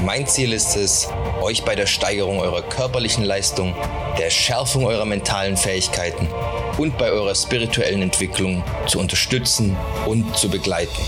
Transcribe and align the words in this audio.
Mein 0.00 0.26
Ziel 0.26 0.52
ist 0.52 0.76
es, 0.76 1.08
euch 1.40 1.64
bei 1.64 1.74
der 1.74 1.86
Steigerung 1.86 2.40
eurer 2.40 2.62
körperlichen 2.62 3.24
Leistung, 3.24 3.74
der 4.18 4.30
Schärfung 4.30 4.86
eurer 4.86 5.04
mentalen 5.04 5.56
Fähigkeiten 5.56 6.26
und 6.78 6.98
bei 6.98 7.10
eurer 7.10 7.34
spirituellen 7.34 8.02
Entwicklung 8.02 8.64
zu 8.86 8.98
unterstützen 8.98 9.76
und 10.06 10.36
zu 10.36 10.50
begleiten. 10.50 11.02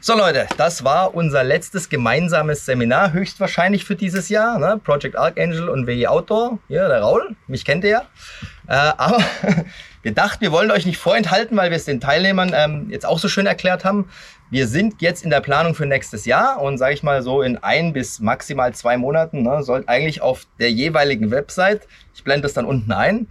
So 0.00 0.16
Leute, 0.16 0.46
das 0.56 0.84
war 0.84 1.14
unser 1.14 1.44
letztes 1.44 1.88
gemeinsames 1.88 2.64
Seminar, 2.64 3.12
höchstwahrscheinlich 3.12 3.84
für 3.84 3.96
dieses 3.96 4.28
Jahr. 4.28 4.58
Ne? 4.58 4.80
Project 4.82 5.16
Archangel 5.16 5.68
und 5.68 5.86
WE 5.86 6.08
Outdoor. 6.08 6.58
Hier, 6.68 6.88
der 6.88 7.00
Raul, 7.00 7.36
mich 7.46 7.64
kennt 7.64 7.84
ihr 7.84 7.90
ja. 7.90 8.02
Äh, 8.72 8.94
aber 8.96 9.18
wir 10.02 10.12
dachten, 10.12 10.40
wir 10.40 10.50
wollen 10.50 10.70
euch 10.70 10.86
nicht 10.86 10.96
vorenthalten, 10.96 11.58
weil 11.58 11.70
wir 11.70 11.76
es 11.76 11.84
den 11.84 12.00
Teilnehmern 12.00 12.52
ähm, 12.54 12.86
jetzt 12.90 13.04
auch 13.04 13.18
so 13.18 13.28
schön 13.28 13.44
erklärt 13.44 13.84
haben. 13.84 14.08
Wir 14.50 14.66
sind 14.66 15.02
jetzt 15.02 15.22
in 15.24 15.30
der 15.30 15.40
Planung 15.40 15.74
für 15.74 15.84
nächstes 15.84 16.24
Jahr 16.24 16.60
und 16.60 16.78
sage 16.78 16.94
ich 16.94 17.02
mal 17.02 17.22
so 17.22 17.42
in 17.42 17.58
ein 17.58 17.92
bis 17.92 18.20
maximal 18.20 18.72
zwei 18.72 18.96
Monaten 18.96 19.42
ne, 19.42 19.62
sollte 19.62 19.88
eigentlich 19.88 20.22
auf 20.22 20.46
der 20.58 20.72
jeweiligen 20.72 21.30
Website, 21.30 21.86
ich 22.14 22.24
blende 22.24 22.42
das 22.42 22.54
dann 22.54 22.64
unten 22.64 22.92
ein, 22.92 23.26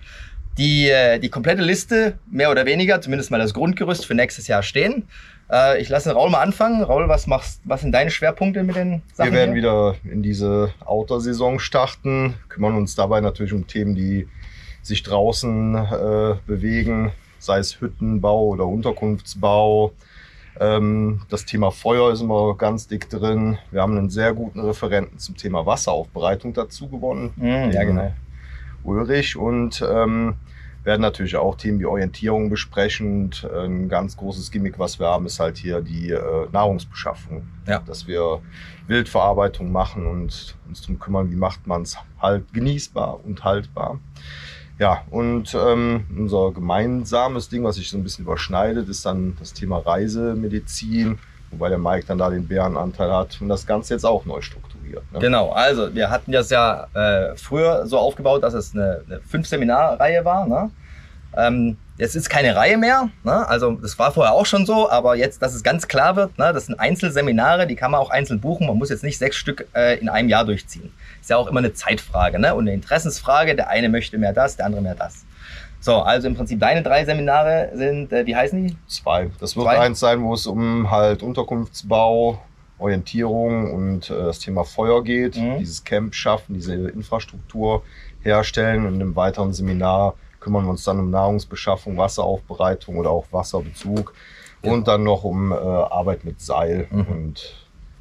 die, 0.60 0.90
äh, 0.90 1.18
die 1.18 1.30
komplette 1.30 1.64
Liste, 1.64 2.20
mehr 2.30 2.52
oder 2.52 2.68
weniger, 2.68 3.02
zumindest 3.02 3.32
mal 3.32 3.40
das 3.40 3.56
Grundgerüst 3.56 4.06
für 4.06 4.14
nächstes 4.14 4.48
Jahr 4.48 4.62
stehen. 4.62 5.08
Äh, 5.52 5.82
ich 5.82 5.90
lasse 5.90 6.12
Raul 6.12 6.30
mal 6.30 6.42
anfangen. 6.42 6.84
Raul, 6.84 7.08
was 7.08 7.26
machst, 7.26 7.62
was 7.64 7.82
sind 7.82 7.94
deine 7.94 8.12
Schwerpunkte 8.12 8.62
mit 8.62 8.76
den 8.76 9.02
Sachen? 9.14 9.32
Wir 9.32 9.40
werden 9.40 9.56
hier? 9.56 9.64
wieder 9.64 9.96
in 10.04 10.22
diese 10.22 10.72
Outdoor-Saison 10.86 11.58
starten, 11.58 12.36
kümmern 12.48 12.76
uns 12.76 12.94
dabei 12.94 13.22
natürlich 13.22 13.54
um 13.54 13.66
Themen, 13.66 13.96
die 13.96 14.28
sich 14.82 15.04
draußen 15.04 15.76
äh, 15.76 16.36
bewegen, 16.46 17.12
sei 17.40 17.60
es 17.60 17.80
Hüttenbau 17.82 18.48
oder 18.48 18.66
Unterkunftsbau. 18.66 19.94
Ähm, 20.60 21.22
das 21.30 21.46
Thema 21.46 21.72
Feuer 21.72 22.12
ist 22.12 22.22
immer 22.22 22.56
ganz 22.56 22.88
dick 22.88 23.10
drin. 23.10 23.58
Wir 23.72 23.82
haben 23.82 23.98
einen 23.98 24.10
sehr 24.10 24.34
guten 24.34 24.60
Referenten 24.60 25.18
zum 25.18 25.38
Thema 25.38 25.66
Wasseraufbereitung 25.66 26.54
dazu 26.54 26.88
gewonnen. 26.90 27.32
Mm, 27.36 27.72
ja, 27.72 27.84
genau. 27.84 28.14
Ulrich 28.84 29.38
und 29.38 29.84
ähm, 29.88 30.36
werden 30.84 31.02
natürlich 31.02 31.36
auch 31.36 31.56
Themen 31.56 31.80
wie 31.80 31.86
Orientierung 31.86 32.50
besprechen. 32.50 33.26
Und 33.26 33.50
ein 33.52 33.90
ganz 33.90 34.18
großes 34.18 34.52
Gimmick, 34.52 34.80
was 34.80 35.00
wir 35.00 35.08
haben, 35.08 35.26
ist 35.26 35.40
halt 35.40 35.58
hier 35.58 35.82
die 35.82 36.12
äh, 36.12 36.48
Nahrungsbeschaffung. 36.52 37.48
Ja. 37.68 37.80
Dass 37.80 38.08
wir 38.08 38.42
Wildverarbeitung 38.88 39.72
machen 39.72 40.06
und 40.08 40.56
uns 40.68 40.82
darum 40.82 41.00
kümmern, 41.00 41.32
wie 41.32 41.36
macht 41.36 41.68
man 41.68 41.84
es 41.84 41.98
halt 42.20 42.52
genießbar 42.54 43.24
und 43.24 43.44
haltbar. 43.44 44.00
Ja, 44.82 45.04
und 45.12 45.54
ähm, 45.54 46.08
unser 46.18 46.52
gemeinsames 46.54 47.50
Ding, 47.50 47.64
was 47.64 47.76
sich 47.76 47.88
so 47.88 47.98
ein 47.98 48.04
bisschen 48.04 48.26
überschneidet, 48.26 48.90
ist 48.90 49.06
dann 49.06 49.38
das 49.38 49.54
Thema 49.54 49.78
Reisemedizin, 49.78 51.20
wobei 51.52 51.70
der 51.70 51.78
Mike 51.78 52.08
dann 52.08 52.18
da 52.18 52.32
den 52.32 52.48
Bärenanteil 52.48 53.12
hat 53.12 53.40
und 53.42 53.48
das 53.48 53.68
Ganze 53.68 53.94
jetzt 53.94 54.08
auch 54.08 54.26
neu 54.26 54.42
strukturiert. 54.42 55.04
Ne? 55.14 55.20
Genau, 55.20 55.52
also 55.52 55.94
wir 55.94 56.10
hatten 56.10 56.32
das 56.32 56.50
ja 56.50 56.88
äh, 56.96 57.36
früher 57.36 57.86
so 57.86 58.00
aufgebaut, 58.00 58.42
dass 58.42 58.56
es 58.56 58.74
eine, 58.74 59.04
eine 59.06 59.20
Fünf-Seminar-Reihe 59.22 60.26
war. 60.26 60.48
Ne? 60.48 60.72
Ähm, 61.38 61.78
jetzt 62.02 62.16
ist 62.16 62.32
keine 62.32 62.56
Reihe 62.56 62.78
mehr, 62.78 63.10
ne? 63.24 63.48
also 63.48 63.74
das 63.74 64.00
war 64.00 64.12
vorher 64.12 64.34
auch 64.34 64.48
schon 64.48 64.66
so, 64.66 64.90
aber 64.90 65.16
jetzt, 65.16 65.40
dass 65.44 65.54
es 65.54 65.62
ganz 65.62 65.88
klar 65.88 66.16
wird, 66.16 66.36
ne? 66.40 66.52
das 66.52 66.66
sind 66.66 66.80
Einzelseminare, 66.80 67.68
die 67.68 67.76
kann 67.76 67.92
man 67.92 68.00
auch 68.00 68.10
einzeln 68.10 68.42
buchen, 68.42 68.66
man 68.66 68.78
muss 68.80 68.90
jetzt 68.90 69.04
nicht 69.04 69.20
sechs 69.20 69.36
Stück 69.36 69.68
äh, 69.76 70.00
in 70.00 70.10
einem 70.10 70.28
Jahr 70.28 70.44
durchziehen. 70.44 70.92
Ist 71.22 71.30
ja 71.30 71.38
auch 71.38 71.46
immer 71.46 71.60
eine 71.60 71.74
Zeitfrage 71.74 72.40
ne? 72.40 72.56
und 72.56 72.64
eine 72.64 72.74
Interessensfrage, 72.74 73.56
der 73.56 73.70
eine 73.70 73.88
möchte 73.88 74.18
mehr 74.18 74.34
das, 74.34 74.58
der 74.58 74.66
andere 74.66 74.82
mehr 74.82 74.96
das. 74.96 75.26
So, 75.80 75.98
also 75.98 76.28
im 76.28 76.36
Prinzip 76.36 76.60
deine 76.60 76.82
drei 76.82 77.06
Seminare 77.06 77.70
sind, 77.76 78.12
äh, 78.12 78.26
wie 78.26 78.36
heißen 78.36 78.68
die? 78.68 78.76
Zwei. 78.88 79.30
Das 79.40 79.56
wird 79.56 79.68
Zwei. 79.68 79.80
eins 79.80 80.00
sein, 80.00 80.24
wo 80.24 80.34
es 80.34 80.48
um 80.48 80.90
halt 80.90 81.22
Unterkunftsbau, 81.22 82.42
Orientierung 82.80 83.72
und 83.72 84.10
äh, 84.10 84.16
das 84.16 84.40
Thema 84.40 84.64
Feuer 84.64 85.04
geht, 85.04 85.38
mhm. 85.38 85.60
dieses 85.60 85.84
Camp 85.84 86.16
schaffen, 86.16 86.56
diese 86.56 86.74
Infrastruktur 86.74 87.84
herstellen 88.22 88.88
und 88.88 89.00
im 89.02 89.16
weiteren 89.16 89.54
Seminar 89.54 90.16
kümmern 90.42 90.66
wir 90.66 90.72
uns 90.72 90.84
dann 90.84 91.00
um 91.00 91.10
Nahrungsbeschaffung, 91.10 91.98
Wasseraufbereitung 91.98 92.98
oder 92.98 93.12
auch 93.12 93.26
Wasserbezug 93.32 94.14
genau. 94.62 94.74
und 94.76 94.88
dann 94.88 95.04
noch 95.04 95.24
um 95.24 95.52
äh, 95.52 95.56
Arbeit 95.56 96.26
mit 96.26 96.42
Seil 96.42 96.88
mhm. 96.92 97.06
und 97.06 97.56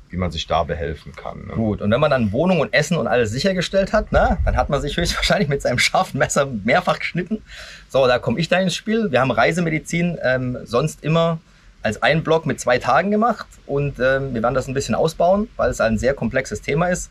wie 0.09 0.17
man 0.17 0.33
sich 0.33 0.49
da 0.49 0.65
behelfen 0.65 1.13
kann. 1.15 1.47
Ne? 1.47 1.55
Gut, 1.55 1.81
und 1.81 1.91
wenn 1.91 2.01
man 2.01 2.11
dann 2.11 2.33
Wohnung 2.33 2.59
und 2.59 2.75
Essen 2.75 2.97
und 2.97 3.07
alles 3.07 3.31
sichergestellt 3.31 3.93
hat, 3.93 4.11
ne, 4.11 4.39
dann 4.45 4.57
hat 4.57 4.69
man 4.69 4.81
sich 4.81 4.97
höchstwahrscheinlich 4.97 5.49
mit 5.49 5.63
seinem 5.63 5.79
scharfen 5.79 6.19
Messer 6.19 6.47
mehrfach 6.47 6.99
geschnitten. 6.99 7.43
So, 7.89 8.07
da 8.09 8.19
komme 8.19 8.41
ich 8.41 8.49
da 8.49 8.59
ins 8.59 8.75
Spiel. 8.75 9.13
Wir 9.13 9.21
haben 9.21 9.31
Reisemedizin 9.31 10.19
ähm, 10.25 10.59
sonst 10.65 11.05
immer 11.05 11.39
als 11.83 12.03
einen 12.03 12.25
Block 12.25 12.45
mit 12.45 12.61
zwei 12.61 12.79
Tagen 12.79 13.11
gemacht 13.11 13.47
und 13.67 14.01
ähm, 14.01 14.35
wir 14.35 14.43
werden 14.43 14.55
das 14.55 14.67
ein 14.67 14.75
bisschen 14.75 14.95
ausbauen, 14.95 15.49
weil 15.57 15.71
es 15.71 15.81
ein 15.81 15.97
sehr 15.97 16.13
komplexes 16.13 16.61
Thema 16.61 16.89
ist 16.89 17.11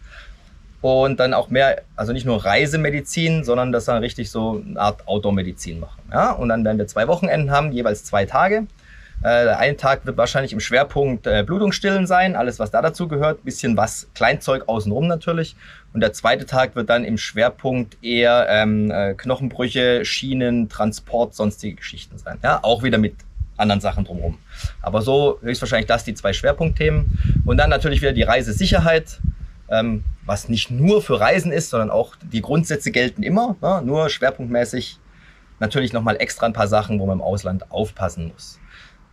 und 0.82 1.20
dann 1.20 1.34
auch 1.34 1.50
mehr, 1.50 1.82
also 1.96 2.14
nicht 2.14 2.26
nur 2.26 2.44
Reisemedizin, 2.44 3.44
sondern 3.44 3.72
das 3.72 3.86
dann 3.86 4.02
richtig 4.02 4.32
so 4.32 4.64
eine 4.66 4.80
Art 4.80 5.08
Outdoor-Medizin 5.08 5.80
machen. 5.80 6.02
Ja? 6.12 6.32
Und 6.32 6.50
dann 6.50 6.64
werden 6.64 6.78
wir 6.78 6.88
zwei 6.88 7.08
Wochenenden 7.08 7.52
haben, 7.52 7.72
jeweils 7.72 8.06
zwei 8.06 8.26
Tage. 8.26 8.68
Äh, 9.22 9.44
der 9.44 9.60
eine 9.60 9.76
Tag 9.76 10.06
wird 10.06 10.16
wahrscheinlich 10.16 10.54
im 10.54 10.62
Schwerpunkt 10.62 11.28
äh, 11.28 11.44
Blutungsstillen 11.46 12.08
sein, 12.08 12.38
alles 12.38 12.58
was 12.60 12.72
da 12.72 12.82
dazu 12.82 13.10
gehört, 13.10 13.44
bisschen 13.44 13.76
was 13.76 14.08
Kleinzeug 14.16 14.64
außenrum 14.68 15.08
natürlich. 15.08 15.58
Und 15.94 16.00
der 16.00 16.14
zweite 16.14 16.46
Tag 16.46 16.76
wird 16.76 16.90
dann 16.90 17.04
im 17.04 17.18
Schwerpunkt 17.18 17.98
eher 18.02 18.48
ähm, 18.50 18.90
äh, 18.92 19.16
Knochenbrüche, 19.16 20.06
Schienen, 20.06 20.70
Transport, 20.70 21.36
sonstige 21.36 21.76
Geschichten 21.76 22.18
sein. 22.18 22.38
Ja, 22.44 22.60
auch 22.64 22.84
wieder 22.84 22.98
mit 22.98 23.16
anderen 23.58 23.82
Sachen 23.82 24.06
drumherum. 24.06 24.38
Aber 24.82 25.02
so 25.02 25.40
höchstwahrscheinlich 25.42 25.88
das 25.88 26.06
die 26.06 26.14
zwei 26.14 26.32
Schwerpunktthemen. 26.32 27.44
Und 27.46 27.58
dann 27.58 27.70
natürlich 27.70 28.02
wieder 28.02 28.14
die 28.14 28.24
Reisesicherheit 28.24 29.20
ähm, 29.70 30.04
was 30.26 30.50
nicht 30.50 30.72
nur 30.72 31.02
für 31.02 31.20
Reisen 31.20 31.52
ist, 31.52 31.70
sondern 31.70 31.90
auch 31.90 32.16
die 32.32 32.42
Grundsätze 32.42 32.92
gelten 32.92 33.24
immer, 33.24 33.56
ne? 33.62 33.82
nur 33.84 34.10
schwerpunktmäßig 34.10 35.00
natürlich 35.60 35.94
nochmal 35.94 36.18
extra 36.20 36.46
ein 36.46 36.54
paar 36.54 36.68
Sachen, 36.68 37.00
wo 37.00 37.06
man 37.06 37.18
im 37.18 37.24
Ausland 37.24 37.72
aufpassen 37.72 38.32
muss. 38.34 38.60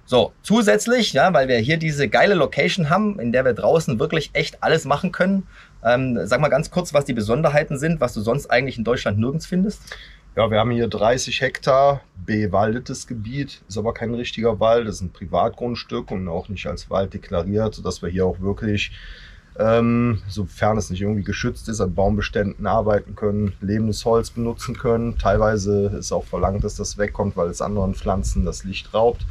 So, 0.08 0.32
zusätzlich, 0.42 1.12
ja, 1.14 1.32
weil 1.34 1.48
wir 1.48 1.58
hier 1.58 1.78
diese 1.78 2.08
geile 2.08 2.34
Location 2.34 2.90
haben, 2.90 3.18
in 3.18 3.32
der 3.32 3.44
wir 3.44 3.54
draußen 3.54 3.98
wirklich 3.98 4.30
echt 4.34 4.62
alles 4.62 4.84
machen 4.84 5.10
können. 5.10 5.48
Ähm, 5.84 6.20
sag 6.24 6.40
mal 6.40 6.48
ganz 6.48 6.70
kurz, 6.70 6.94
was 6.94 7.04
die 7.04 7.12
Besonderheiten 7.12 7.76
sind, 7.76 8.00
was 8.00 8.14
du 8.14 8.20
sonst 8.20 8.46
eigentlich 8.46 8.78
in 8.78 8.84
Deutschland 8.84 9.18
nirgends 9.18 9.46
findest. 9.46 9.82
Ja, 10.36 10.48
wir 10.48 10.60
haben 10.60 10.70
hier 10.70 10.86
30 10.86 11.40
Hektar 11.40 12.02
bewaldetes 12.24 13.08
Gebiet, 13.08 13.62
ist 13.68 13.78
aber 13.78 13.94
kein 13.94 14.14
richtiger 14.14 14.60
Wald, 14.60 14.86
das 14.86 14.96
ist 14.96 15.00
ein 15.00 15.12
Privatgrundstück 15.12 16.10
und 16.12 16.28
auch 16.28 16.48
nicht 16.48 16.66
als 16.66 16.88
Wald 16.88 17.14
deklariert, 17.14 17.74
sodass 17.74 18.00
wir 18.02 18.08
hier 18.08 18.26
auch 18.26 18.38
wirklich 18.38 18.92
ähm, 19.58 20.22
sofern 20.28 20.76
es 20.76 20.90
nicht 20.90 21.00
irgendwie 21.00 21.22
geschützt 21.22 21.68
ist, 21.68 21.80
an 21.80 21.94
Baumbeständen 21.94 22.66
arbeiten 22.66 23.14
können, 23.14 23.52
lebendes 23.60 24.04
Holz 24.04 24.30
benutzen 24.30 24.76
können. 24.76 25.18
Teilweise 25.18 25.86
ist 25.98 26.12
auch 26.12 26.24
verlangt, 26.24 26.64
dass 26.64 26.76
das 26.76 26.98
wegkommt, 26.98 27.36
weil 27.36 27.48
es 27.48 27.62
anderen 27.62 27.94
Pflanzen 27.94 28.44
das 28.44 28.64
Licht 28.64 28.92
raubt 28.92 29.26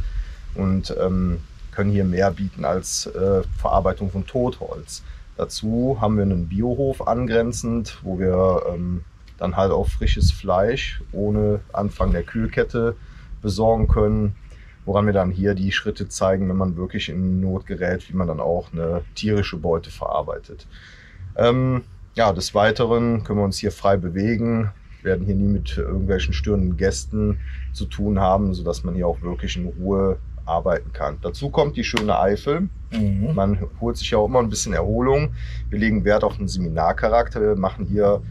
und 0.56 0.96
ähm, 1.00 1.40
können 1.72 1.92
hier 1.92 2.06
mehr 2.06 2.32
bieten 2.32 2.66
als 2.66 3.06
äh, 3.08 3.44
Verarbeitung 3.58 4.10
von 4.10 4.26
Totholz. 4.26 5.04
Dazu 5.38 5.98
haben 6.00 6.16
wir 6.16 6.24
einen 6.24 6.48
Biohof 6.48 7.08
angrenzend, 7.08 7.98
wo 8.04 8.18
wir 8.20 8.64
ähm, 8.74 9.04
dann 9.38 9.58
halt 9.58 9.72
auch 9.72 9.90
frisches 9.90 10.32
Fleisch 10.32 11.02
ohne 11.12 11.60
Anfang 11.74 12.14
der 12.14 12.24
Kühlkette 12.24 12.96
besorgen 13.42 13.88
können 13.88 14.36
woran 14.86 15.06
wir 15.06 15.14
dann 15.14 15.32
hier 15.32 15.56
die 15.56 15.72
Schritte 15.72 16.08
zeigen, 16.08 16.48
wenn 16.50 16.58
man 16.58 16.78
wirklich 16.78 17.10
in 17.10 17.42
Not 17.42 17.66
gerät, 17.66 18.10
wie 18.10 18.16
man 18.16 18.28
dann 18.28 18.40
auch 18.40 18.72
eine 18.72 19.02
tierische 19.16 19.58
Beute 19.58 19.90
verarbeitet. 19.90 20.68
Ähm, 21.36 21.84
ja, 22.14 22.32
des 22.32 22.56
Weiteren 22.56 23.24
können 23.24 23.40
wir 23.40 23.46
uns 23.46 23.58
hier 23.58 23.72
frei 23.72 23.98
bewegen, 23.98 24.72
werden 25.04 25.26
hier 25.26 25.36
nie 25.36 25.52
mit 25.52 25.78
irgendwelchen 25.78 26.34
störenden 26.34 26.78
Gästen 26.78 27.40
zu 27.74 27.86
tun 27.86 28.20
haben, 28.20 28.54
sodass 28.54 28.84
man 28.84 28.96
hier 28.96 29.08
auch 29.08 29.22
wirklich 29.22 29.58
in 29.58 29.68
Ruhe 29.68 30.18
arbeiten 30.46 30.94
kann. 30.94 31.18
Dazu 31.22 31.50
kommt 31.50 31.76
die 31.76 31.84
schöne 31.84 32.18
Eifel. 32.20 32.70
Mhm. 32.92 33.32
Man 33.34 33.60
holt 33.82 33.98
sich 33.98 34.12
ja 34.12 34.20
auch 34.20 34.28
immer 34.28 34.40
ein 34.40 34.50
bisschen 34.50 34.74
Erholung. 34.74 35.34
Wir 35.70 35.80
legen 35.80 36.06
Wert 36.06 36.24
auf 36.24 36.38
den 36.38 36.48
Seminarcharakter. 36.48 37.42
Wir 37.42 37.56
machen 37.56 37.86
hier 37.86 38.22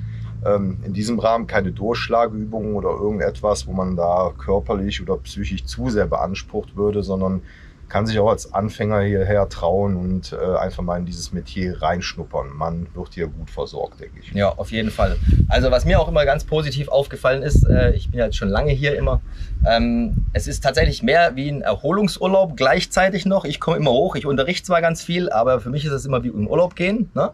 ähm, 0.44 0.78
in 0.84 0.92
diesem 0.92 1.18
Rahmen 1.18 1.46
keine 1.46 1.72
Durchschlagübungen 1.72 2.74
oder 2.74 2.90
irgendetwas, 2.90 3.66
wo 3.66 3.72
man 3.72 3.96
da 3.96 4.32
körperlich 4.36 5.00
oder 5.02 5.16
psychisch 5.18 5.64
zu 5.64 5.90
sehr 5.90 6.06
beansprucht 6.06 6.76
würde, 6.76 7.02
sondern 7.02 7.42
kann 7.88 8.06
sich 8.06 8.18
auch 8.18 8.30
als 8.30 8.52
Anfänger 8.52 9.02
hierher 9.02 9.48
trauen 9.48 9.96
und 9.96 10.32
äh, 10.32 10.56
einfach 10.56 10.82
mal 10.82 10.98
in 10.98 11.06
dieses 11.06 11.32
Metier 11.32 11.80
reinschnuppern. 11.80 12.48
Man 12.56 12.86
wird 12.94 13.14
hier 13.14 13.28
gut 13.28 13.50
versorgt, 13.50 14.00
denke 14.00 14.20
ich. 14.20 14.32
Ja, 14.32 14.48
auf 14.48 14.72
jeden 14.72 14.90
Fall. 14.90 15.16
Also 15.48 15.70
was 15.70 15.84
mir 15.84 16.00
auch 16.00 16.08
immer 16.08 16.24
ganz 16.24 16.44
positiv 16.44 16.88
aufgefallen 16.88 17.42
ist, 17.42 17.68
äh, 17.68 17.92
ich 17.92 18.10
bin 18.10 18.20
jetzt 18.20 18.36
schon 18.36 18.48
lange 18.48 18.72
hier 18.72 18.96
immer, 18.96 19.20
ähm, 19.66 20.26
es 20.32 20.48
ist 20.48 20.62
tatsächlich 20.62 21.02
mehr 21.02 21.36
wie 21.36 21.48
ein 21.48 21.62
Erholungsurlaub 21.62 22.56
gleichzeitig 22.56 23.26
noch. 23.26 23.44
Ich 23.44 23.60
komme 23.60 23.76
immer 23.76 23.92
hoch, 23.92 24.16
ich 24.16 24.26
unterrichte 24.26 24.66
zwar 24.66 24.80
ganz 24.80 25.02
viel, 25.02 25.30
aber 25.30 25.60
für 25.60 25.70
mich 25.70 25.84
ist 25.84 25.92
es 25.92 26.04
immer 26.04 26.24
wie 26.24 26.28
im 26.28 26.46
Urlaub 26.46 26.74
gehen. 26.74 27.10
Ne? 27.14 27.30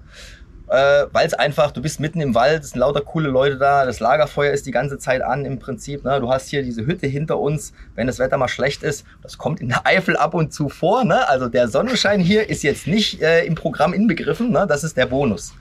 Äh, 0.71 1.07
weil 1.13 1.27
es 1.27 1.35
einfach, 1.35 1.73
du 1.73 1.83
bist 1.83 1.99
mitten 1.99 2.21
im 2.21 2.35
Wald, 2.35 2.63
es 2.63 2.71
sind 2.71 2.79
lauter 2.79 3.01
coole 3.01 3.29
Leute 3.29 3.59
da, 3.59 3.85
das 3.85 3.99
Lagerfeuer 3.99 4.53
ist 4.53 4.67
die 4.67 4.71
ganze 4.71 4.99
Zeit 4.99 5.21
an 5.21 5.45
im 5.45 5.59
Prinzip. 5.59 6.05
Ne? 6.05 6.21
Du 6.21 6.31
hast 6.31 6.49
hier 6.49 6.63
diese 6.63 6.87
Hütte 6.87 7.09
hinter 7.09 7.41
uns, 7.41 7.73
wenn 7.97 8.07
das 8.07 8.21
Wetter 8.21 8.39
mal 8.39 8.47
schlecht 8.47 8.85
ist, 8.85 9.05
das 9.23 9.37
kommt 9.37 9.61
in 9.61 9.69
der 9.69 9.85
Eifel 9.87 10.17
ab 10.17 10.33
und 10.33 10.53
zu 10.53 10.69
vor. 10.69 11.05
Ne? 11.05 11.29
Also 11.29 11.49
der 11.49 11.67
Sonnenschein 11.67 12.21
hier 12.21 12.49
ist 12.49 12.63
jetzt 12.63 12.87
nicht 12.87 13.21
äh, 13.21 13.45
im 13.45 13.57
Programm 13.57 13.93
inbegriffen, 13.93 14.53
ne? 14.53 14.67
das 14.69 14.85
ist 14.85 14.97
der 14.97 15.07
Bonus. 15.07 15.53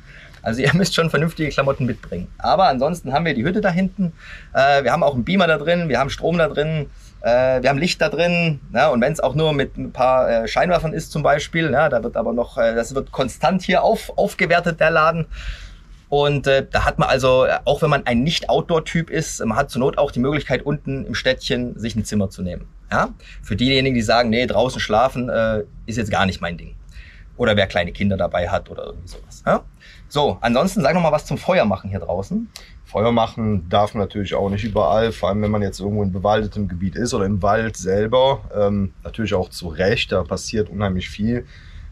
Also 0.43 0.61
ihr 0.61 0.71
müsst 0.75 0.93
schon 0.93 1.09
vernünftige 1.09 1.49
Klamotten 1.49 1.87
mitbringen. 1.87 2.27
Aber 2.37 2.67
ansonsten 2.67 3.11
haben 3.11 3.25
wir 3.25 3.33
die 3.33 3.43
Hütte 3.43 3.61
da 3.61 3.71
hinten, 3.71 4.13
äh, 4.53 4.83
wir 4.83 4.91
haben 4.91 5.01
auch 5.01 5.15
einen 5.15 5.25
Beamer 5.25 5.47
da 5.47 5.57
drin, 5.57 5.89
wir 5.89 5.97
haben 5.97 6.11
Strom 6.11 6.37
da 6.37 6.47
drin, 6.47 6.85
äh, 7.21 7.61
wir 7.61 7.69
haben 7.69 7.77
Licht 7.77 8.01
da 8.01 8.09
drin, 8.09 8.59
ne? 8.71 8.89
und 8.91 9.01
wenn 9.01 9.11
es 9.11 9.19
auch 9.19 9.35
nur 9.35 9.53
mit 9.53 9.77
ein 9.77 9.91
paar 9.91 10.29
äh, 10.29 10.47
Scheinwerfern 10.47 10.93
ist 10.93 11.11
zum 11.11 11.23
Beispiel, 11.23 11.69
ne? 11.69 11.89
da 11.89 12.03
wird 12.03 12.15
aber 12.15 12.33
noch, 12.33 12.57
äh, 12.57 12.75
das 12.75 12.95
wird 12.95 13.11
konstant 13.11 13.61
hier 13.61 13.83
auf, 13.83 14.17
aufgewertet, 14.17 14.79
der 14.79 14.91
Laden. 14.91 15.25
Und 16.09 16.47
äh, 16.47 16.65
da 16.69 16.85
hat 16.85 16.97
man 16.97 17.07
also, 17.07 17.45
auch 17.65 17.81
wenn 17.83 17.89
man 17.89 18.05
ein 18.07 18.23
Nicht-Outdoor-Typ 18.23 19.11
ist, 19.11 19.45
man 19.45 19.57
hat 19.57 19.69
zur 19.69 19.81
Not 19.81 19.97
auch 19.99 20.11
die 20.11 20.19
Möglichkeit, 20.19 20.63
unten 20.63 21.05
im 21.05 21.13
Städtchen 21.13 21.77
sich 21.77 21.95
ein 21.95 22.03
Zimmer 22.03 22.29
zu 22.31 22.41
nehmen. 22.41 22.67
Ja? 22.91 23.09
Für 23.43 23.55
diejenigen, 23.55 23.93
die 23.93 24.01
sagen, 24.01 24.29
nee, 24.29 24.47
draußen 24.47 24.79
schlafen 24.79 25.29
äh, 25.29 25.63
ist 25.85 25.97
jetzt 25.97 26.09
gar 26.09 26.25
nicht 26.25 26.41
mein 26.41 26.57
Ding. 26.57 26.75
Oder 27.37 27.55
wer 27.55 27.67
kleine 27.67 27.91
Kinder 27.91 28.17
dabei 28.17 28.49
hat 28.49 28.69
oder 28.69 28.87
irgendwie 28.87 29.07
sowas. 29.07 29.43
Ja? 29.45 29.63
So, 30.07 30.39
ansonsten 30.41 30.81
sag 30.81 30.95
noch 30.95 31.01
mal 31.01 31.11
was 31.11 31.25
zum 31.25 31.37
Feuer 31.37 31.65
machen 31.65 31.91
hier 31.91 31.99
draußen. 31.99 32.49
Feuer 32.89 33.11
machen 33.11 33.69
darf 33.69 33.93
man 33.93 34.01
natürlich 34.01 34.33
auch 34.33 34.49
nicht 34.49 34.63
überall, 34.63 35.11
vor 35.11 35.29
allem 35.29 35.43
wenn 35.43 35.51
man 35.51 35.61
jetzt 35.61 35.79
irgendwo 35.79 36.01
in 36.01 36.11
bewaldetem 36.11 36.67
Gebiet 36.67 36.95
ist 36.95 37.13
oder 37.13 37.25
im 37.25 37.39
Wald 37.43 37.77
selber. 37.77 38.41
Ähm, 38.55 38.93
natürlich 39.03 39.35
auch 39.35 39.49
zu 39.49 39.67
Recht, 39.67 40.11
da 40.11 40.23
passiert 40.23 40.69
unheimlich 40.69 41.07
viel. 41.07 41.45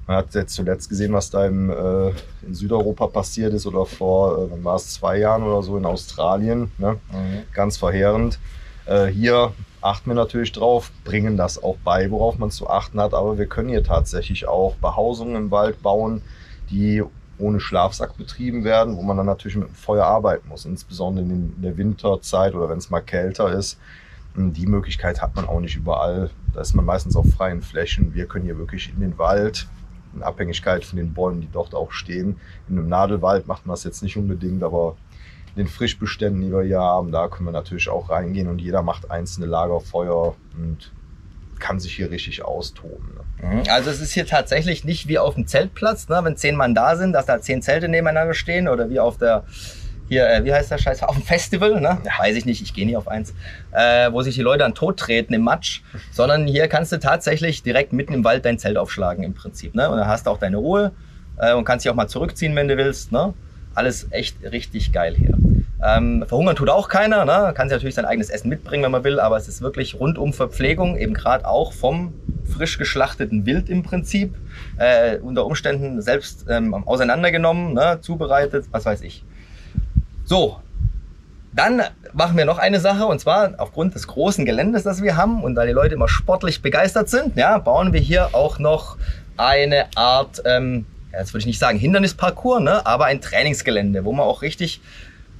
Man 0.07 0.17
hat 0.17 0.33
jetzt 0.33 0.55
zuletzt 0.55 0.89
gesehen, 0.89 1.13
was 1.13 1.29
da 1.29 1.45
im, 1.45 1.69
äh, 1.69 2.09
in 2.41 2.55
Südeuropa 2.55 3.05
passiert 3.07 3.53
ist 3.53 3.67
oder 3.67 3.85
vor, 3.85 4.39
äh, 4.39 4.51
wann 4.51 4.63
war 4.63 4.75
es, 4.77 4.95
zwei 4.95 5.19
Jahren 5.19 5.43
oder 5.43 5.61
so 5.61 5.77
in 5.77 5.85
Australien. 5.85 6.71
Ne? 6.79 6.93
Mhm. 7.11 7.43
Ganz 7.53 7.77
verheerend. 7.77 8.39
Äh, 8.87 9.05
hier 9.05 9.53
achten 9.81 10.09
wir 10.09 10.15
natürlich 10.15 10.51
drauf, 10.51 10.91
bringen 11.03 11.37
das 11.37 11.61
auch 11.61 11.77
bei, 11.83 12.09
worauf 12.09 12.39
man 12.39 12.49
zu 12.49 12.67
achten 12.69 12.99
hat. 12.99 13.13
Aber 13.13 13.37
wir 13.37 13.45
können 13.45 13.69
hier 13.69 13.83
tatsächlich 13.83 14.47
auch 14.47 14.73
Behausungen 14.75 15.35
im 15.35 15.51
Wald 15.51 15.83
bauen, 15.83 16.23
die 16.71 17.03
ohne 17.39 17.59
Schlafsack 17.59 18.17
betrieben 18.17 18.63
werden, 18.63 18.97
wo 18.97 19.01
man 19.01 19.17
dann 19.17 19.25
natürlich 19.25 19.57
mit 19.57 19.67
dem 19.67 19.75
Feuer 19.75 20.05
arbeiten 20.05 20.47
muss, 20.49 20.65
insbesondere 20.65 21.25
in 21.25 21.61
der 21.61 21.77
Winterzeit 21.77 22.55
oder 22.55 22.69
wenn 22.69 22.77
es 22.77 22.89
mal 22.89 23.01
kälter 23.01 23.51
ist. 23.51 23.79
Die 24.35 24.67
Möglichkeit 24.67 25.21
hat 25.21 25.35
man 25.35 25.47
auch 25.47 25.59
nicht 25.59 25.75
überall. 25.75 26.29
Da 26.53 26.61
ist 26.61 26.75
man 26.75 26.85
meistens 26.85 27.15
auf 27.15 27.27
freien 27.29 27.61
Flächen. 27.61 28.13
Wir 28.13 28.27
können 28.27 28.45
hier 28.45 28.57
wirklich 28.57 28.93
in 28.93 28.99
den 28.99 29.17
Wald, 29.17 29.67
in 30.13 30.21
Abhängigkeit 30.21 30.85
von 30.85 30.97
den 30.97 31.13
Bäumen, 31.13 31.41
die 31.41 31.49
dort 31.51 31.73
auch 31.73 31.91
stehen. 31.91 32.39
In 32.69 32.77
einem 32.77 32.87
Nadelwald 32.87 33.47
macht 33.47 33.65
man 33.65 33.73
das 33.73 33.83
jetzt 33.83 34.03
nicht 34.03 34.17
unbedingt, 34.17 34.63
aber 34.63 34.95
in 35.55 35.63
den 35.63 35.67
Frischbeständen, 35.67 36.41
die 36.41 36.51
wir 36.51 36.61
hier 36.61 36.79
haben, 36.79 37.11
da 37.11 37.27
können 37.27 37.47
wir 37.47 37.51
natürlich 37.51 37.89
auch 37.89 38.09
reingehen 38.09 38.47
und 38.47 38.61
jeder 38.61 38.83
macht 38.83 39.09
einzelne 39.09 39.47
Lagerfeuer 39.47 40.35
und 40.55 40.91
kann 41.59 41.79
sich 41.79 41.95
hier 41.95 42.11
richtig 42.11 42.43
austoben. 42.43 43.15
Ne? 43.15 43.47
Mhm. 43.47 43.63
Also 43.69 43.89
es 43.89 43.99
ist 43.99 44.13
hier 44.13 44.25
tatsächlich 44.25 44.83
nicht 44.83 45.07
wie 45.07 45.19
auf 45.19 45.35
dem 45.35 45.47
Zeltplatz, 45.47 46.09
ne, 46.09 46.19
wenn 46.23 46.35
zehn 46.35 46.55
Mann 46.55 46.75
da 46.75 46.95
sind, 46.95 47.13
dass 47.13 47.25
da 47.25 47.39
zehn 47.41 47.61
Zelte 47.61 47.87
nebeneinander 47.87 48.33
stehen 48.33 48.67
oder 48.67 48.89
wie 48.89 48.99
auf 48.99 49.17
der 49.17 49.43
hier, 50.09 50.29
äh, 50.29 50.45
wie 50.45 50.53
heißt 50.53 50.71
der 50.71 50.77
Scheiß, 50.77 51.03
auf 51.03 51.15
dem 51.15 51.23
Festival, 51.23 51.81
ne? 51.81 51.97
Ja. 52.03 52.11
Weiß 52.19 52.35
ich 52.35 52.45
nicht, 52.45 52.61
ich 52.61 52.73
gehe 52.73 52.85
nie 52.85 52.95
auf 52.95 53.07
eins, 53.07 53.33
äh, 53.71 54.11
wo 54.11 54.21
sich 54.21 54.35
die 54.35 54.41
Leute 54.41 54.59
dann 54.59 54.73
tot 54.73 54.97
treten 54.97 55.33
im 55.33 55.41
Matsch, 55.41 55.81
sondern 56.11 56.47
hier 56.47 56.67
kannst 56.67 56.91
du 56.91 56.99
tatsächlich 56.99 57.63
direkt 57.63 57.93
mitten 57.93 58.13
im 58.13 58.23
Wald 58.23 58.45
dein 58.45 58.57
Zelt 58.57 58.77
aufschlagen 58.77 59.23
im 59.23 59.33
Prinzip, 59.33 59.75
ne? 59.75 59.89
Und 59.89 59.97
dann 59.97 60.07
hast 60.07 60.25
du 60.25 60.31
auch 60.31 60.39
deine 60.39 60.57
Ruhe 60.57 60.91
äh, 61.37 61.53
und 61.53 61.65
kannst 61.65 61.85
dich 61.85 61.91
auch 61.91 61.95
mal 61.95 62.07
zurückziehen, 62.07 62.55
wenn 62.55 62.67
du 62.67 62.77
willst, 62.77 63.11
ne? 63.11 63.33
Alles 63.75 64.07
echt 64.11 64.37
richtig 64.43 64.91
geil 64.91 65.15
hier. 65.15 65.36
Ähm, 65.83 66.25
verhungern 66.27 66.55
tut 66.55 66.69
auch 66.69 66.89
keiner, 66.89 67.23
ne? 67.23 67.53
kann 67.55 67.69
sich 67.69 67.75
natürlich 67.75 67.93
sein 67.93 68.05
eigenes 68.05 68.29
Essen 68.29 68.49
mitbringen, 68.49 68.83
wenn 68.83 68.91
man 68.91 69.03
will, 69.03 69.19
aber 69.19 69.37
es 69.37 69.47
ist 69.47 69.61
wirklich 69.61 69.99
rundum 69.99 70.33
Verpflegung, 70.33 70.97
eben 70.97 71.13
gerade 71.13 71.47
auch 71.47 71.71
vom 71.71 72.13
frisch 72.45 72.79
geschlachteten 72.79 73.45
Wild 73.45 73.69
im 73.69 73.83
Prinzip, 73.83 74.33
äh, 74.77 75.17
unter 75.17 75.45
Umständen 75.45 76.01
selbst 76.01 76.45
ähm, 76.49 76.73
auseinandergenommen, 76.73 77.73
ne? 77.73 77.99
zubereitet, 78.01 78.65
was 78.71 78.85
weiß 78.85 79.01
ich. 79.01 79.23
So, 80.25 80.57
dann 81.53 81.83
machen 82.13 82.37
wir 82.37 82.45
noch 82.45 82.57
eine 82.57 82.79
Sache 82.79 83.05
und 83.05 83.19
zwar 83.19 83.53
aufgrund 83.59 83.93
des 83.93 84.07
großen 84.07 84.45
Geländes, 84.45 84.81
das 84.81 85.03
wir 85.03 85.15
haben 85.15 85.43
und 85.43 85.53
da 85.53 85.65
die 85.65 85.73
Leute 85.73 85.93
immer 85.93 86.07
sportlich 86.07 86.63
begeistert 86.63 87.09
sind, 87.09 87.35
ja, 87.37 87.59
bauen 87.59 87.93
wir 87.93 87.99
hier 87.99 88.29
auch 88.33 88.57
noch 88.57 88.97
eine 89.37 89.85
Art, 89.95 90.41
ähm, 90.45 90.85
jetzt 91.13 91.33
würde 91.33 91.41
ich 91.41 91.45
nicht 91.45 91.59
sagen 91.59 91.77
Hindernisparcours, 91.77 92.61
ne, 92.61 92.83
aber 92.85 93.05
ein 93.05 93.21
Trainingsgelände, 93.21 94.05
wo 94.05 94.11
man 94.11 94.25
auch 94.25 94.41
richtig 94.41 94.81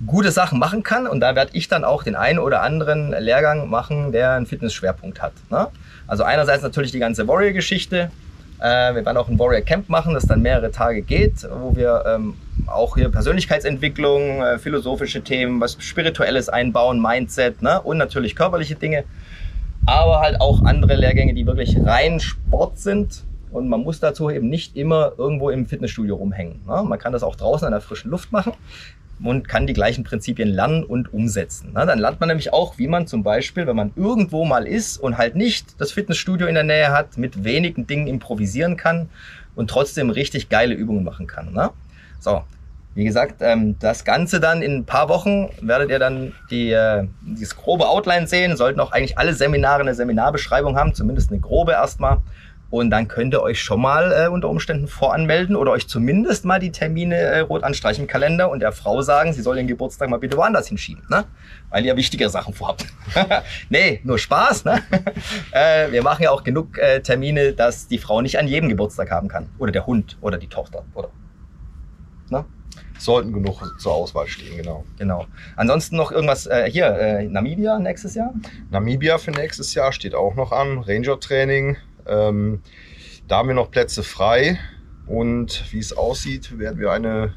gute 0.05 0.31
Sachen 0.31 0.59
machen 0.59 0.83
kann. 0.83 1.07
Und 1.07 1.19
da 1.21 1.35
werde 1.35 1.51
ich 1.53 1.67
dann 1.67 1.83
auch 1.83 2.03
den 2.03 2.15
einen 2.15 2.39
oder 2.39 2.61
anderen 2.61 3.11
Lehrgang 3.11 3.69
machen, 3.69 4.11
der 4.11 4.33
einen 4.33 4.45
Fitnessschwerpunkt 4.45 5.21
hat. 5.21 5.33
Ne? 5.49 5.67
Also 6.05 6.23
einerseits 6.23 6.63
natürlich 6.63 6.91
die 6.91 6.99
ganze 6.99 7.27
Warrior-Geschichte. 7.27 8.11
Äh, 8.59 8.95
wir 8.95 9.05
werden 9.05 9.17
auch 9.17 9.27
ein 9.27 9.39
Warrior 9.39 9.61
Camp 9.61 9.89
machen, 9.89 10.13
das 10.13 10.25
dann 10.25 10.41
mehrere 10.41 10.71
Tage 10.71 11.01
geht, 11.01 11.47
wo 11.61 11.75
wir 11.75 12.03
ähm, 12.07 12.35
auch 12.67 12.95
hier 12.95 13.09
Persönlichkeitsentwicklung, 13.09 14.41
äh, 14.41 14.59
philosophische 14.59 15.21
Themen, 15.21 15.61
was 15.61 15.77
Spirituelles 15.79 16.49
einbauen, 16.49 17.01
Mindset 17.01 17.61
ne? 17.61 17.81
und 17.81 17.97
natürlich 17.97 18.35
körperliche 18.35 18.75
Dinge. 18.75 19.03
Aber 19.85 20.19
halt 20.19 20.41
auch 20.41 20.63
andere 20.63 20.95
Lehrgänge, 20.95 21.33
die 21.33 21.45
wirklich 21.45 21.77
rein 21.83 22.19
Sport 22.19 22.79
sind. 22.79 23.23
Und 23.51 23.69
man 23.69 23.81
muss 23.81 24.01
dazu 24.01 24.29
eben 24.29 24.49
nicht 24.49 24.75
immer 24.75 25.13
irgendwo 25.17 25.49
im 25.49 25.65
Fitnessstudio 25.65 26.15
rumhängen. 26.15 26.61
Ne? 26.67 26.83
Man 26.83 26.99
kann 26.99 27.13
das 27.13 27.23
auch 27.23 27.35
draußen 27.35 27.65
an 27.65 27.71
der 27.71 27.79
frischen 27.79 28.11
Luft 28.11 28.31
machen 28.31 28.53
und 29.23 29.47
kann 29.47 29.67
die 29.67 29.73
gleichen 29.73 30.03
Prinzipien 30.03 30.49
lernen 30.49 30.83
und 30.83 31.13
umsetzen. 31.13 31.71
Na, 31.73 31.85
dann 31.85 31.99
lernt 31.99 32.19
man 32.19 32.29
nämlich 32.29 32.53
auch, 32.53 32.77
wie 32.77 32.87
man 32.87 33.07
zum 33.07 33.23
Beispiel, 33.23 33.67
wenn 33.67 33.75
man 33.75 33.91
irgendwo 33.95 34.45
mal 34.45 34.67
ist 34.67 34.97
und 34.97 35.17
halt 35.17 35.35
nicht 35.35 35.79
das 35.79 35.91
Fitnessstudio 35.91 36.47
in 36.47 36.53
der 36.53 36.63
Nähe 36.63 36.91
hat, 36.91 37.17
mit 37.17 37.43
wenigen 37.43 37.87
Dingen 37.87 38.07
improvisieren 38.07 38.77
kann 38.77 39.09
und 39.55 39.69
trotzdem 39.69 40.09
richtig 40.09 40.49
geile 40.49 40.75
Übungen 40.75 41.03
machen 41.03 41.27
kann. 41.27 41.49
Na? 41.51 41.71
So, 42.19 42.43
wie 42.97 43.03
gesagt, 43.03 43.41
ähm, 43.41 43.77
das 43.79 44.05
Ganze 44.05 44.39
dann 44.39 44.63
in 44.63 44.77
ein 44.77 44.85
paar 44.85 45.07
Wochen 45.07 45.49
werdet 45.61 45.91
ihr 45.91 45.99
dann 45.99 46.33
die, 46.49 46.71
äh, 46.71 47.07
dieses 47.21 47.55
grobe 47.55 47.87
Outline 47.87 48.25
sehen. 48.25 48.57
Sollten 48.57 48.79
auch 48.79 48.91
eigentlich 48.91 49.19
alle 49.19 49.35
Seminare 49.35 49.81
eine 49.81 49.93
Seminarbeschreibung 49.93 50.75
haben, 50.75 50.95
zumindest 50.95 51.31
eine 51.31 51.39
grobe 51.39 51.73
erstmal. 51.73 52.17
Und 52.69 52.89
dann 52.89 53.07
könnt 53.07 53.33
ihr 53.33 53.41
euch 53.41 53.61
schon 53.61 53.81
mal 53.81 54.11
äh, 54.11 54.27
unter 54.27 54.49
Umständen 54.49 54.87
voranmelden 54.87 55.55
oder 55.55 55.71
euch 55.71 55.87
zumindest 55.87 56.43
mal 56.43 56.59
die 56.59 56.71
Termine 56.71 57.15
äh, 57.15 57.39
rot 57.39 57.63
anstreichen 57.63 58.03
im 58.03 58.07
Kalender 58.07 58.49
und 58.49 58.59
der 58.59 58.73
Frau 58.73 59.01
sagen, 59.01 59.31
sie 59.31 59.41
soll 59.41 59.55
den 59.55 59.67
Geburtstag 59.67 60.09
mal 60.09 60.17
bitte 60.17 60.35
woanders 60.35 60.67
hinschieben, 60.67 61.03
ne? 61.09 61.25
weil 61.69 61.85
ihr 61.85 61.95
wichtigere 61.95 62.29
Sachen 62.29 62.53
vorhabt. 62.53 62.85
nee, 63.69 64.01
nur 64.03 64.19
Spaß. 64.19 64.65
Ne? 64.65 64.81
äh, 65.51 65.91
wir 65.91 66.03
machen 66.03 66.23
ja 66.23 66.31
auch 66.31 66.43
genug 66.43 66.77
äh, 66.77 67.01
Termine, 67.01 67.53
dass 67.53 67.87
die 67.87 67.97
Frau 67.97 68.21
nicht 68.21 68.37
an 68.37 68.47
jedem 68.47 68.67
Geburtstag 68.67 69.11
haben 69.11 69.29
kann. 69.29 69.49
Oder 69.59 69.71
der 69.71 69.85
Hund 69.85 70.17
oder 70.19 70.37
die 70.37 70.47
Tochter. 70.47 70.83
Oder? 70.93 71.09
Ne? 72.29 72.43
Sollten 72.99 73.31
genug 73.31 73.61
zur 73.79 73.93
Auswahl 73.93 74.27
stehen, 74.27 74.57
genau. 74.57 74.83
Genau. 74.97 75.25
Ansonsten 75.55 75.95
noch 75.95 76.11
irgendwas 76.11 76.47
äh, 76.47 76.69
hier, 76.69 76.87
äh, 76.87 77.23
Namibia 77.23 77.79
nächstes 77.79 78.15
Jahr? 78.15 78.33
Namibia 78.71 79.19
für 79.19 79.31
nächstes 79.31 79.73
Jahr 79.73 79.93
steht 79.93 80.15
auch 80.15 80.35
noch 80.35 80.51
an. 80.51 80.79
Ranger-Training 80.79 81.77
ähm, 82.09 82.61
da 83.27 83.37
haben 83.37 83.47
wir 83.49 83.55
noch 83.55 83.71
Plätze 83.71 84.03
frei 84.03 84.59
und 85.05 85.63
wie 85.71 85.79
es 85.79 85.95
aussieht, 85.95 86.57
werden 86.57 86.79
wir 86.79 86.91
eine 86.91 87.33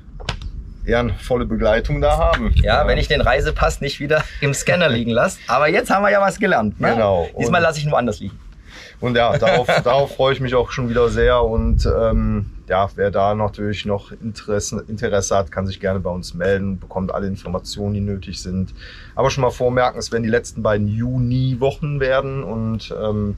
ehrenvolle 0.85 1.47
Begleitung 1.47 2.01
da 2.01 2.17
haben. 2.17 2.53
Ja, 2.57 2.83
ja, 2.83 2.87
wenn 2.87 2.99
ich 2.99 3.09
den 3.09 3.21
Reisepass 3.21 3.81
nicht 3.81 4.01
wieder 4.01 4.25
im 4.41 4.55
Scanner 4.55 4.89
liegen 4.91 5.11
lasse. 5.11 5.39
Aber 5.47 5.69
jetzt 5.69 5.91
haben 5.91 6.03
wir 6.03 6.11
ja 6.11 6.21
was 6.21 6.39
gelernt. 6.39 6.81
Ne? 6.81 6.93
Genau. 6.93 7.29
Diesmal 7.39 7.61
lasse 7.63 7.79
ich 7.79 7.87
ihn 7.87 7.93
woanders 7.93 8.21
liegen. 8.21 8.39
Und 9.01 9.17
ja, 9.17 9.37
darauf, 9.39 9.67
darauf 9.85 10.15
freue 10.15 10.35
ich 10.35 10.41
mich 10.41 10.55
auch 10.55 10.71
schon 10.71 10.89
wieder 10.89 11.09
sehr. 11.09 11.43
Und 11.43 11.87
ähm, 11.87 12.51
ja, 12.69 12.89
wer 12.95 13.11
da 13.11 13.35
natürlich 13.35 13.85
noch 13.87 14.13
Interesse, 14.13 14.85
Interesse 14.89 15.37
hat, 15.37 15.51
kann 15.51 15.67
sich 15.67 15.81
gerne 15.81 16.01
bei 16.01 16.11
uns 16.11 16.35
melden, 16.35 16.79
bekommt 16.79 17.13
alle 17.13 17.27
Informationen, 17.27 17.95
die 17.95 18.01
nötig 18.01 18.43
sind. 18.43 18.75
Aber 19.15 19.31
schon 19.31 19.43
mal 19.43 19.51
vormerken, 19.51 19.99
es 19.99 20.13
werden 20.13 20.23
die 20.23 20.31
letzten 20.31 20.63
beiden 20.63 20.87
Juni-Wochen 20.87 22.01
werden 22.01 22.43
und 22.43 22.95
ähm, 23.03 23.37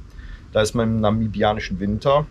da 0.52 0.62
ist 0.62 0.74
man 0.74 0.88
im 0.88 1.00
namibianischen 1.00 1.80
Winter. 1.80 2.26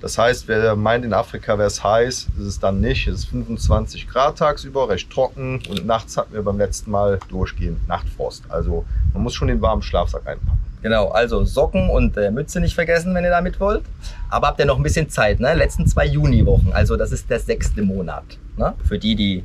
Das 0.00 0.18
heißt, 0.18 0.48
wer 0.48 0.76
meint, 0.76 1.04
in 1.04 1.12
Afrika 1.12 1.56
wäre 1.58 1.68
es 1.68 1.82
heiß, 1.82 2.28
ist 2.38 2.44
es 2.44 2.60
dann 2.60 2.80
nicht. 2.80 3.06
Es 3.06 3.20
ist 3.20 3.24
25 3.26 4.08
Grad 4.08 4.38
tagsüber, 4.38 4.88
recht 4.88 5.10
trocken 5.10 5.62
und 5.68 5.86
nachts 5.86 6.16
hatten 6.16 6.34
wir 6.34 6.42
beim 6.42 6.58
letzten 6.58 6.90
Mal 6.90 7.18
durchgehend 7.28 7.88
Nachtfrost. 7.88 8.44
Also 8.48 8.84
man 9.12 9.22
muss 9.22 9.34
schon 9.34 9.48
den 9.48 9.60
warmen 9.60 9.82
Schlafsack 9.82 10.26
einpacken. 10.26 10.58
Genau, 10.82 11.08
also 11.08 11.46
Socken 11.46 11.88
und 11.88 12.16
äh, 12.18 12.30
Mütze 12.30 12.60
nicht 12.60 12.74
vergessen, 12.74 13.14
wenn 13.14 13.24
ihr 13.24 13.30
damit 13.30 13.58
wollt. 13.58 13.84
Aber 14.28 14.48
habt 14.48 14.60
ihr 14.60 14.66
noch 14.66 14.76
ein 14.76 14.82
bisschen 14.82 15.08
Zeit, 15.08 15.40
ne? 15.40 15.54
Letzten 15.54 15.86
zwei 15.86 16.04
Juniwochen, 16.04 16.74
also 16.74 16.96
das 16.96 17.10
ist 17.10 17.30
der 17.30 17.40
sechste 17.40 17.80
Monat. 17.80 18.24
Ne? 18.58 18.74
Für 18.86 18.98
die, 18.98 19.16
die 19.16 19.44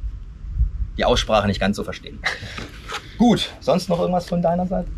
die 0.99 1.05
Aussprache 1.05 1.47
nicht 1.47 1.61
ganz 1.61 1.77
so 1.77 1.85
verstehen. 1.85 2.19
Gut, 3.17 3.49
sonst 3.61 3.87
noch 3.87 3.99
irgendwas 3.99 4.27
von 4.27 4.41
deiner 4.41 4.67
Seite? 4.67 4.89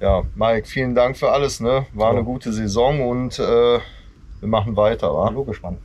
Ja, 0.00 0.22
Mike, 0.34 0.66
vielen 0.66 0.94
Dank 0.94 1.18
für 1.18 1.30
alles. 1.30 1.60
Ne? 1.60 1.84
War 1.92 2.10
eine 2.10 2.24
gute 2.24 2.54
Saison 2.54 3.06
und 3.06 3.38
äh, 3.38 3.42
wir 3.42 4.48
machen 4.48 4.74
weiter. 4.74 5.12
Wa? 5.12 5.28
Logisch, 5.28 5.62
Mann. 5.62 5.76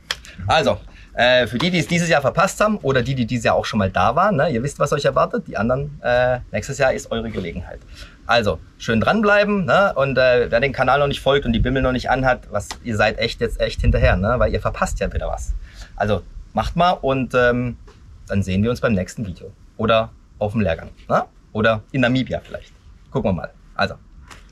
Also, 0.46 0.78
äh, 1.12 1.46
für 1.46 1.58
die, 1.58 1.70
die 1.70 1.78
es 1.78 1.86
dieses 1.86 2.08
Jahr 2.08 2.22
verpasst 2.22 2.58
haben 2.62 2.78
oder 2.78 3.02
die, 3.02 3.14
die 3.14 3.26
dieses 3.26 3.44
Jahr 3.44 3.56
auch 3.56 3.66
schon 3.66 3.78
mal 3.78 3.90
da 3.90 4.16
waren, 4.16 4.36
ne, 4.36 4.48
ihr 4.48 4.62
wisst, 4.62 4.78
was 4.78 4.90
euch 4.94 5.04
erwartet. 5.04 5.46
Die 5.48 5.58
anderen, 5.58 6.00
äh, 6.02 6.40
nächstes 6.50 6.78
Jahr 6.78 6.94
ist 6.94 7.10
eure 7.10 7.30
Gelegenheit. 7.30 7.80
Also, 8.26 8.58
schön 8.78 9.02
dranbleiben 9.02 9.66
ne? 9.66 9.92
und 9.94 10.16
äh, 10.16 10.50
wer 10.50 10.60
den 10.60 10.72
Kanal 10.72 10.98
noch 10.98 11.08
nicht 11.08 11.20
folgt 11.20 11.44
und 11.44 11.52
die 11.52 11.58
Bimmel 11.58 11.82
noch 11.82 11.92
nicht 11.92 12.08
anhat, 12.08 12.50
was, 12.50 12.70
ihr 12.84 12.96
seid 12.96 13.18
echt 13.18 13.42
jetzt 13.42 13.60
echt 13.60 13.82
hinterher, 13.82 14.16
ne? 14.16 14.36
weil 14.38 14.50
ihr 14.50 14.60
verpasst 14.60 14.98
ja 14.98 15.12
wieder 15.12 15.28
was. 15.28 15.54
Also, 15.94 16.22
macht 16.54 16.74
mal 16.74 16.92
und 16.92 17.34
ähm, 17.34 17.76
dann 18.28 18.42
sehen 18.42 18.62
wir 18.62 18.70
uns 18.70 18.80
beim 18.80 18.94
nächsten 18.94 19.26
Video. 19.26 19.52
Oder 19.76 20.10
auf 20.38 20.52
dem 20.52 20.62
Lehrgang. 20.62 20.88
Ne? 21.06 21.24
Oder 21.52 21.82
in 21.92 22.00
Namibia 22.00 22.40
vielleicht. 22.42 22.72
Gucken 23.10 23.30
wir 23.30 23.34
mal. 23.34 23.50
Also, 23.74 23.94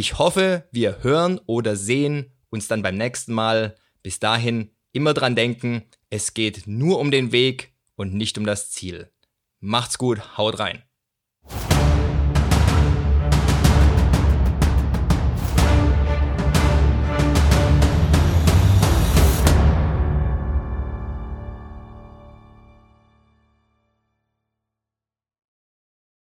Ich 0.00 0.16
hoffe, 0.16 0.68
wir 0.70 1.02
hören 1.02 1.40
oder 1.46 1.74
sehen 1.74 2.32
uns 2.50 2.68
dann 2.68 2.82
beim 2.82 2.96
nächsten 2.96 3.32
Mal. 3.32 3.74
Bis 4.00 4.20
dahin 4.20 4.70
immer 4.92 5.12
dran 5.12 5.34
denken, 5.34 5.82
es 6.08 6.34
geht 6.34 6.68
nur 6.68 7.00
um 7.00 7.10
den 7.10 7.32
Weg 7.32 7.74
und 7.96 8.14
nicht 8.14 8.38
um 8.38 8.46
das 8.46 8.70
Ziel. 8.70 9.10
Macht's 9.58 9.98
gut, 9.98 10.38
haut 10.38 10.60
rein. 10.60 10.84